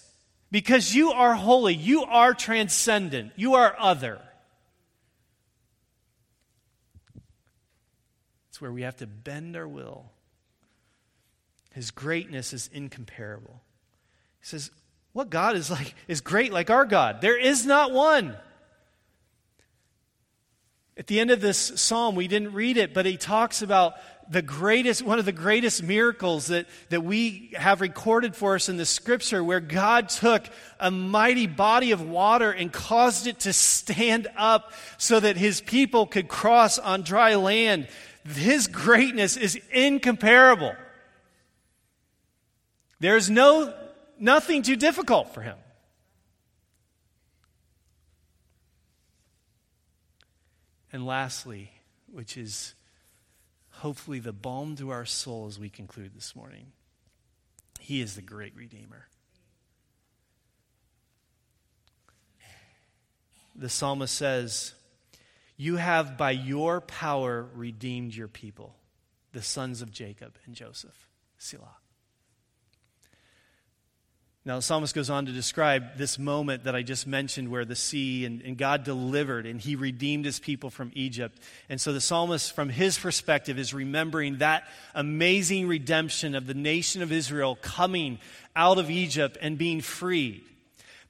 [0.52, 1.76] because you are holy.
[1.76, 3.34] You are transcendent.
[3.36, 4.20] You are other.
[8.50, 10.12] It's where we have to bend our will.
[11.72, 13.62] His greatness is incomparable.
[14.40, 14.72] He says,
[15.14, 17.22] What God is like is great like our God.
[17.22, 18.36] There is not one.
[20.98, 23.94] At the end of this psalm, we didn't read it, but he talks about
[24.30, 28.76] the greatest, one of the greatest miracles that, that we have recorded for us in
[28.76, 30.44] the scripture, where God took
[30.78, 36.06] a mighty body of water and caused it to stand up so that his people
[36.06, 37.88] could cross on dry land.
[38.28, 40.74] His greatness is incomparable.
[43.00, 43.74] There's no,
[44.20, 45.58] nothing too difficult for him.
[50.92, 51.72] And lastly,
[52.12, 52.74] which is
[53.70, 56.72] hopefully the balm to our soul as we conclude this morning,
[57.80, 59.08] He is the great Redeemer.
[63.56, 64.74] The psalmist says,
[65.58, 68.76] You have by your power redeemed your people,
[69.34, 71.08] the sons of Jacob and Joseph.
[71.38, 71.78] Selah.
[74.46, 77.76] Now, the psalmist goes on to describe this moment that I just mentioned where the
[77.76, 81.38] sea and, and, God delivered and he redeemed his people from Egypt.
[81.68, 84.64] And so the psalmist, from his perspective, is remembering that
[84.96, 88.18] amazing redemption of the nation of Israel coming
[88.56, 90.42] out of Egypt and being freed.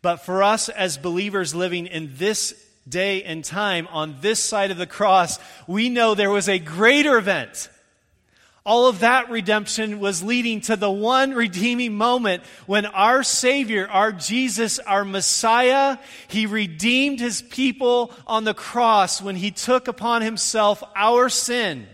[0.02, 2.56] But for us as believers living in this
[2.88, 7.16] day and time on this side of the cross, we know there was a greater
[7.16, 7.70] event
[8.66, 14.12] All of that redemption was leading to the one redeeming moment when our Savior, our
[14.12, 15.98] Jesus, our Messiah,
[16.28, 21.88] He redeemed His people on the cross when He took upon Himself our sin.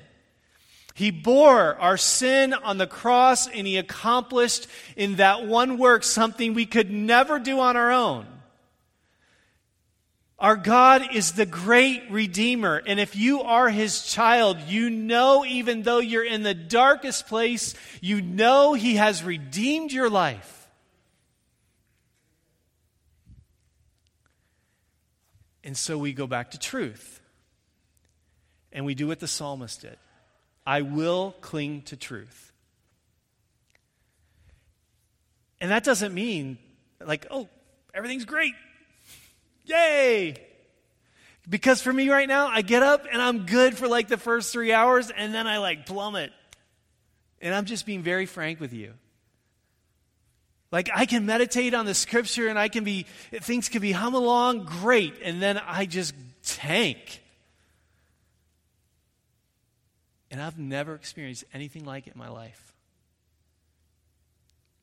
[0.96, 6.54] He bore our sin on the cross and He accomplished in that one work something
[6.54, 8.26] we could never do on our own.
[10.38, 12.82] Our God is the great Redeemer.
[12.86, 17.74] And if you are His child, you know, even though you're in the darkest place,
[18.02, 20.68] you know He has redeemed your life.
[25.64, 27.22] And so we go back to truth.
[28.72, 29.98] And we do what the psalmist did
[30.66, 32.52] I will cling to truth.
[35.62, 36.58] And that doesn't mean,
[37.00, 37.48] like, oh,
[37.94, 38.54] everything's great.
[39.66, 40.36] Yay!
[41.48, 44.52] Because for me right now, I get up and I'm good for like the first
[44.52, 46.32] three hours and then I like plummet.
[47.42, 48.94] And I'm just being very frank with you.
[50.72, 54.16] Like I can meditate on the scripture and I can be, things can be hum
[54.16, 56.14] along great, and then I just
[56.44, 57.22] tank.
[60.32, 62.74] And I've never experienced anything like it in my life.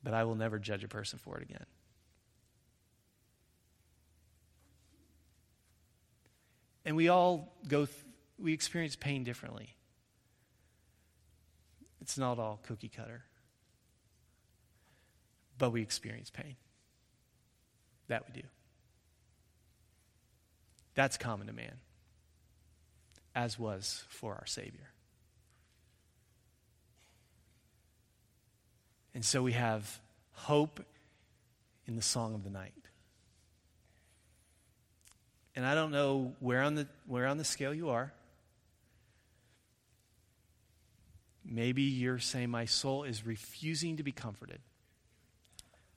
[0.03, 1.65] But I will never judge a person for it again.
[6.85, 7.97] And we all go, th-
[8.37, 9.75] we experience pain differently.
[12.01, 13.23] It's not all cookie cutter.
[15.57, 16.55] But we experience pain.
[18.07, 18.47] That we do.
[20.95, 21.77] That's common to man,
[23.33, 24.91] as was for our Savior.
[29.15, 29.99] And so we have
[30.33, 30.83] hope
[31.87, 32.73] in the song of the night.
[35.55, 38.11] And I don't know where on the, where on the scale you are.
[41.45, 44.59] Maybe you're saying, My soul is refusing to be comforted.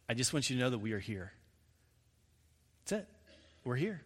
[0.08, 1.32] I just want you to know that we are here.
[2.84, 3.08] That's it.
[3.64, 4.02] We're here.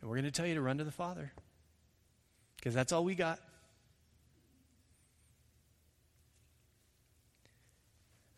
[0.00, 1.32] And we're going to tell you to run to the Father
[2.56, 3.38] because that's all we got.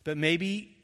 [0.05, 0.78] But maybe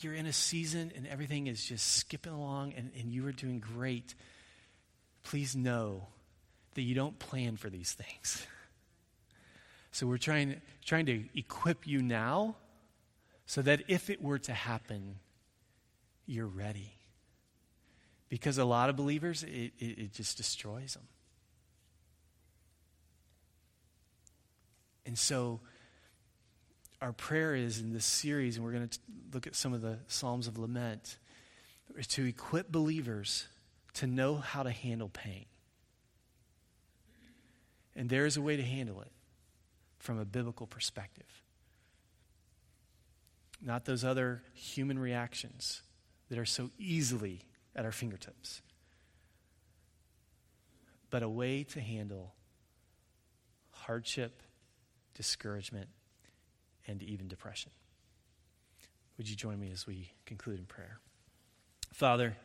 [0.00, 3.60] you're in a season and everything is just skipping along and, and you are doing
[3.60, 4.14] great,
[5.22, 6.06] please know
[6.74, 8.46] that you don't plan for these things.
[9.92, 12.56] So we're trying, trying to equip you now
[13.46, 15.20] so that if it were to happen,
[16.26, 16.94] you're ready.
[18.28, 21.04] Because a lot of believers, it, it, it just destroys them.
[25.06, 25.60] And so
[27.04, 28.98] our prayer is in this series, and we're going to
[29.34, 31.18] look at some of the Psalms of Lament,
[31.98, 33.46] is to equip believers
[33.92, 35.44] to know how to handle pain.
[37.94, 39.12] And there is a way to handle it
[39.98, 41.42] from a biblical perspective.
[43.60, 45.82] Not those other human reactions
[46.30, 47.42] that are so easily
[47.76, 48.62] at our fingertips,
[51.10, 52.32] but a way to handle
[53.72, 54.42] hardship,
[55.12, 55.90] discouragement,
[56.86, 57.70] and even depression.
[59.16, 60.98] Would you join me as we conclude in prayer?
[61.92, 62.36] Father,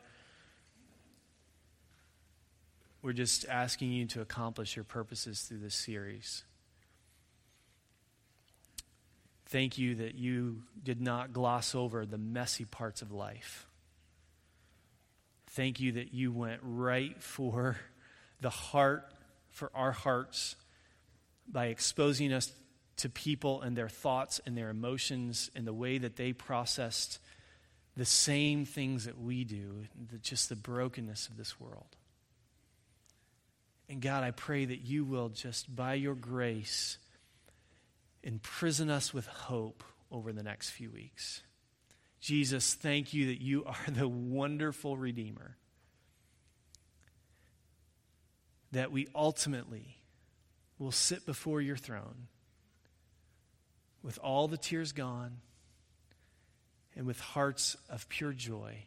[3.01, 6.43] we're just asking you to accomplish your purposes through this series.
[9.47, 13.65] Thank you that you did not gloss over the messy parts of life.
[15.47, 17.77] Thank you that you went right for
[18.41, 19.11] the heart,
[19.49, 20.55] for our hearts,
[21.51, 22.51] by exposing us
[22.99, 27.19] to people and their thoughts and their emotions and the way that they processed
[27.95, 29.85] the same things that we do,
[30.21, 31.95] just the brokenness of this world.
[33.89, 36.97] And God, I pray that you will just, by your grace,
[38.21, 41.41] imprison us with hope over the next few weeks.
[42.19, 45.57] Jesus, thank you that you are the wonderful Redeemer.
[48.71, 49.97] That we ultimately
[50.77, 52.27] will sit before your throne
[54.03, 55.37] with all the tears gone
[56.95, 58.85] and with hearts of pure joy,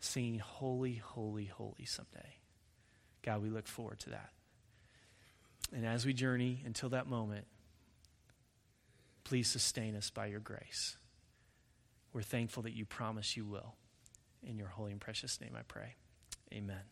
[0.00, 2.36] singing, Holy, Holy, Holy someday.
[3.22, 4.30] God, we look forward to that.
[5.74, 7.46] And as we journey until that moment,
[9.24, 10.96] please sustain us by your grace.
[12.12, 13.74] We're thankful that you promise you will.
[14.42, 15.96] In your holy and precious name I pray.
[16.52, 16.82] Amen.